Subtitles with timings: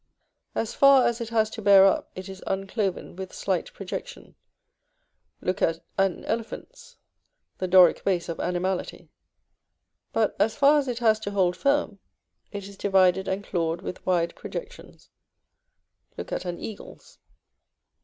[0.55, 4.33] As far as it has to bear up, it is uncloven, with slight projection,
[5.41, 6.97] look at an elephant's
[7.59, 9.11] (the Doric base of animality);
[10.11, 11.99] but as far as it has to hold firm,
[12.51, 15.11] it is divided and clawed, with wide projections,
[16.17, 17.19] look at an eagle's.